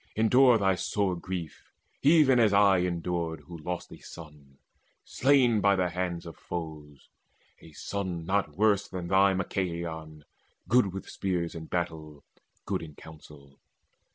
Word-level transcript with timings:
Endure 0.15 0.57
thy 0.57 0.73
sore 0.73 1.15
grief, 1.15 1.69
even 2.01 2.39
as 2.39 2.53
I 2.53 2.79
endured, 2.79 3.41
Who 3.41 3.55
lost 3.59 3.91
a 3.91 3.99
son, 3.99 4.57
slain 5.05 5.61
by 5.61 5.75
the 5.75 5.89
hands 5.89 6.25
of 6.25 6.37
foes, 6.37 7.09
A 7.59 7.71
son 7.73 8.25
not 8.25 8.57
worse 8.57 8.87
than 8.87 9.09
thy 9.09 9.35
Machaon, 9.35 10.23
good 10.67 10.91
With 10.91 11.07
spears 11.07 11.53
in 11.53 11.65
battle, 11.65 12.23
good 12.65 12.81
in 12.81 12.95
counsel. 12.95 13.59